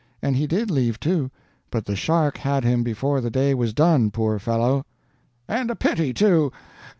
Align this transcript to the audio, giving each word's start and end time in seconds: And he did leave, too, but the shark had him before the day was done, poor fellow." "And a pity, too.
And 0.19 0.35
he 0.35 0.47
did 0.47 0.71
leave, 0.71 0.99
too, 0.99 1.29
but 1.69 1.85
the 1.85 1.95
shark 1.95 2.37
had 2.39 2.63
him 2.63 2.81
before 2.81 3.21
the 3.21 3.29
day 3.29 3.53
was 3.53 3.71
done, 3.71 4.09
poor 4.09 4.39
fellow." 4.39 4.83
"And 5.47 5.69
a 5.69 5.75
pity, 5.75 6.11
too. 6.11 6.51